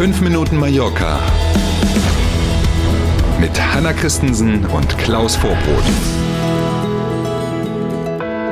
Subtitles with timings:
[0.00, 1.20] 5 Minuten Mallorca
[3.38, 5.84] mit Hanna Christensen und Klaus Vorbrot.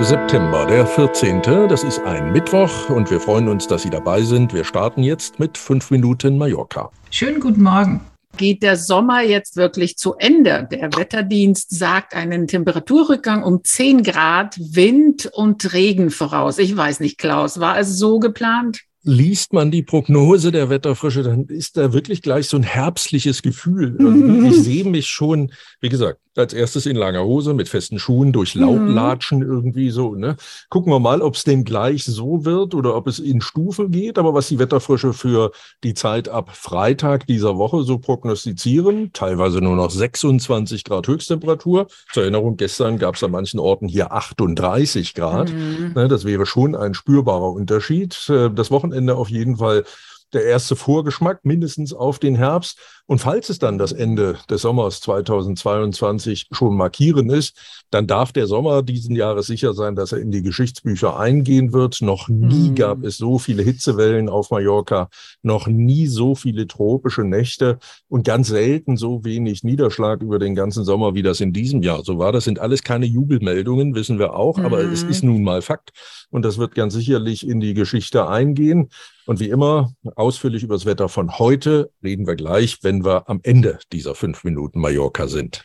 [0.00, 1.42] September, der 14.
[1.68, 4.54] Das ist ein Mittwoch und wir freuen uns, dass Sie dabei sind.
[4.54, 6.90] Wir starten jetzt mit 5 Minuten Mallorca.
[7.12, 8.00] Schönen guten Morgen.
[8.36, 10.66] Geht der Sommer jetzt wirklich zu Ende?
[10.72, 16.58] Der Wetterdienst sagt einen Temperaturrückgang um 10 Grad, Wind und Regen voraus.
[16.58, 18.80] Ich weiß nicht, Klaus, war es so geplant?
[19.06, 23.96] Liest man die Prognose der Wetterfrische, dann ist da wirklich gleich so ein herbstliches Gefühl.
[23.96, 28.32] Und ich sehe mich schon, wie gesagt, als erstes in langer Hose mit festen Schuhen
[28.32, 28.88] durch mhm.
[28.88, 30.14] latschen irgendwie so.
[30.14, 30.36] Ne?
[30.68, 34.18] Gucken wir mal, ob es denn gleich so wird oder ob es in Stufe geht.
[34.18, 39.76] Aber was die Wetterfrische für die Zeit ab Freitag dieser Woche so prognostizieren, teilweise nur
[39.76, 41.86] noch 26 Grad Höchsttemperatur.
[42.12, 45.52] Zur Erinnerung, gestern gab es an manchen Orten hier 38 Grad.
[45.52, 45.92] Mhm.
[45.94, 48.28] Ne, das wäre schon ein spürbarer Unterschied.
[48.28, 49.84] Äh, das Wochenende auf jeden Fall
[50.32, 52.78] der erste Vorgeschmack mindestens auf den Herbst.
[53.06, 58.48] Und falls es dann das Ende des Sommers 2022 schon markieren ist, dann darf der
[58.48, 62.02] Sommer diesen Jahres sicher sein, dass er in die Geschichtsbücher eingehen wird.
[62.02, 62.74] Noch nie mhm.
[62.74, 65.08] gab es so viele Hitzewellen auf Mallorca,
[65.42, 70.84] noch nie so viele tropische Nächte und ganz selten so wenig Niederschlag über den ganzen
[70.84, 72.32] Sommer, wie das in diesem Jahr so war.
[72.32, 74.92] Das sind alles keine Jubelmeldungen, wissen wir auch, aber mhm.
[74.92, 75.92] es ist nun mal Fakt
[76.30, 78.90] und das wird ganz sicherlich in die Geschichte eingehen.
[79.26, 83.40] Und wie immer, ausführlich über das Wetter von heute reden wir gleich, wenn wir am
[83.42, 85.64] Ende dieser fünf Minuten Mallorca sind.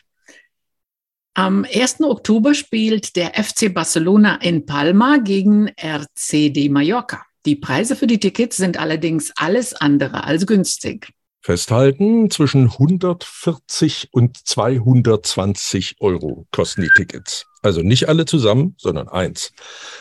[1.34, 2.02] Am 1.
[2.02, 7.22] Oktober spielt der FC Barcelona in Palma gegen RCD Mallorca.
[7.46, 11.08] Die Preise für die Tickets sind allerdings alles andere als günstig.
[11.40, 17.46] Festhalten, zwischen 140 und 220 Euro kosten die Tickets.
[17.62, 19.52] Also nicht alle zusammen, sondern eins.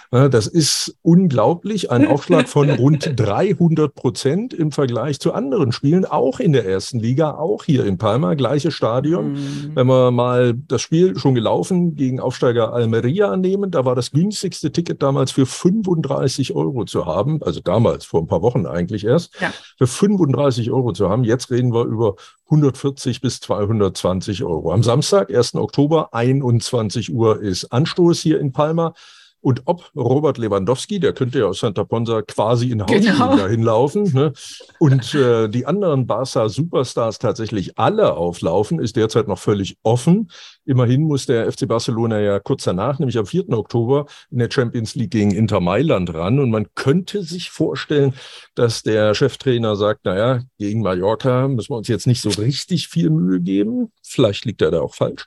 [0.09, 1.91] Das ist unglaublich.
[1.91, 6.99] Ein Aufschlag von rund 300 Prozent im Vergleich zu anderen Spielen, auch in der ersten
[6.99, 9.33] Liga, auch hier in Palma, gleiches Stadion.
[9.33, 9.71] Mhm.
[9.75, 14.71] Wenn wir mal das Spiel schon gelaufen gegen Aufsteiger Almeria nehmen, da war das günstigste
[14.71, 17.41] Ticket damals für 35 Euro zu haben.
[17.43, 19.53] Also damals, vor ein paar Wochen eigentlich erst, ja.
[19.77, 21.23] für 35 Euro zu haben.
[21.23, 22.15] Jetzt reden wir über
[22.51, 24.73] 140 bis 220 Euro.
[24.73, 25.55] Am Samstag, 1.
[25.55, 28.93] Oktober, 21 Uhr ist Anstoß hier in Palma.
[29.41, 33.35] Und ob Robert Lewandowski, der könnte ja aus Santa Ponsa quasi in Haus genau.
[33.35, 34.33] dahin laufen, ne?
[34.77, 40.29] und äh, die anderen Barca-Superstars tatsächlich alle auflaufen, ist derzeit noch völlig offen.
[40.63, 43.49] Immerhin muss der FC Barcelona ja kurz danach, nämlich am 4.
[43.49, 46.37] Oktober, in der Champions League gegen Inter Mailand ran.
[46.37, 48.13] Und man könnte sich vorstellen,
[48.53, 53.09] dass der Cheftrainer sagt, naja, gegen Mallorca müssen wir uns jetzt nicht so richtig viel
[53.09, 53.91] Mühe geben.
[54.03, 55.25] Vielleicht liegt er da auch falsch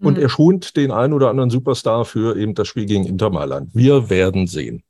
[0.00, 0.22] und mhm.
[0.22, 3.70] er schont den einen oder anderen Superstar für eben das Spiel gegen Inter Mailand.
[3.74, 4.82] Wir werden sehen.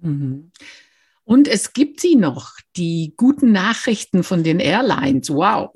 [0.00, 0.50] Mhm.
[1.30, 5.30] Und es gibt sie noch, die guten Nachrichten von den Airlines.
[5.30, 5.70] Wow.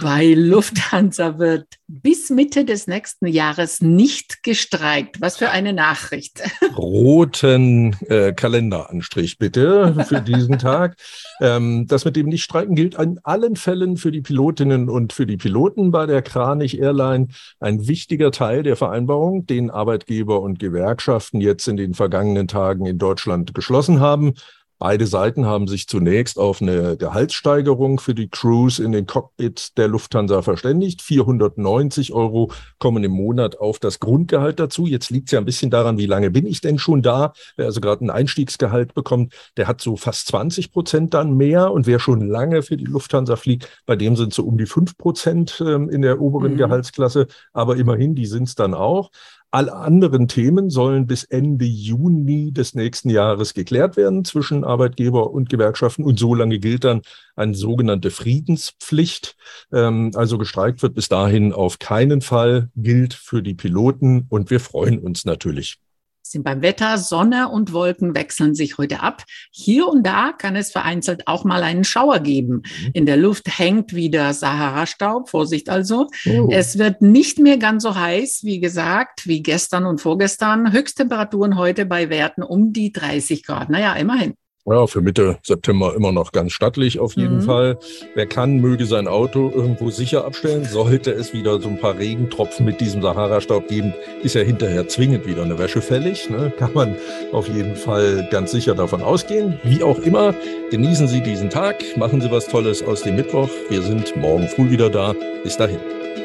[0.00, 5.20] Bei Lufthansa wird bis Mitte des nächsten Jahres nicht gestreikt.
[5.20, 6.42] Was für eine Nachricht.
[6.76, 10.94] Roten äh, Kalenderanstrich bitte für diesen Tag.
[11.40, 15.38] Ähm, das mit dem Nichtstreiken gilt in allen Fällen für die Pilotinnen und für die
[15.38, 17.26] Piloten bei der Kranich Airline.
[17.58, 22.98] Ein wichtiger Teil der Vereinbarung, den Arbeitgeber und Gewerkschaften jetzt in den vergangenen Tagen in
[22.98, 24.34] Deutschland geschlossen haben.
[24.80, 29.88] Beide Seiten haben sich zunächst auf eine Gehaltssteigerung für die Crews in den Cockpit der
[29.88, 31.02] Lufthansa verständigt.
[31.02, 34.86] 490 Euro kommen im Monat auf das Grundgehalt dazu.
[34.86, 37.34] Jetzt liegt es ja ein bisschen daran, wie lange bin ich denn schon da?
[37.58, 41.72] Wer also gerade ein Einstiegsgehalt bekommt, der hat so fast 20 Prozent dann mehr.
[41.72, 44.96] Und wer schon lange für die Lufthansa fliegt, bei dem sind so um die fünf
[44.96, 46.56] Prozent ähm, in der oberen mhm.
[46.56, 47.26] Gehaltsklasse.
[47.52, 49.10] Aber immerhin, die sind es dann auch.
[49.52, 55.48] Alle anderen Themen sollen bis Ende Juni des nächsten Jahres geklärt werden zwischen Arbeitgeber und
[55.48, 56.04] Gewerkschaften.
[56.04, 57.02] Und so lange gilt dann
[57.34, 59.36] eine sogenannte Friedenspflicht.
[59.72, 64.26] Ähm, also gestreikt wird bis dahin auf keinen Fall, gilt für die Piloten.
[64.28, 65.80] Und wir freuen uns natürlich
[66.30, 66.98] sind beim Wetter.
[66.98, 69.24] Sonne und Wolken wechseln sich heute ab.
[69.50, 72.62] Hier und da kann es vereinzelt auch mal einen Schauer geben.
[72.62, 72.90] Mhm.
[72.94, 75.28] In der Luft hängt wieder Sahara-Staub.
[75.28, 76.08] Vorsicht also.
[76.26, 76.48] Oh.
[76.50, 80.72] Es wird nicht mehr ganz so heiß, wie gesagt, wie gestern und vorgestern.
[80.72, 83.70] Höchsttemperaturen heute bei Werten um die 30 Grad.
[83.70, 84.34] Naja, immerhin.
[84.66, 87.42] Ja, für Mitte September immer noch ganz stattlich auf jeden mhm.
[87.42, 87.78] Fall.
[88.14, 90.64] Wer kann, möge sein Auto irgendwo sicher abstellen.
[90.64, 95.26] Sollte es wieder so ein paar Regentropfen mit diesem Sahara-Staub geben, ist ja hinterher zwingend
[95.26, 96.28] wieder eine Wäsche fällig.
[96.28, 96.52] Ne?
[96.58, 96.96] Kann man
[97.32, 99.58] auf jeden Fall ganz sicher davon ausgehen.
[99.64, 100.34] Wie auch immer,
[100.70, 103.48] genießen Sie diesen Tag, machen Sie was Tolles aus dem Mittwoch.
[103.70, 105.14] Wir sind morgen früh wieder da.
[105.42, 105.80] Bis dahin.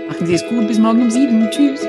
[0.09, 1.49] Machen Sie es gut, bis morgen um sieben.
[1.51, 1.87] Tschüss.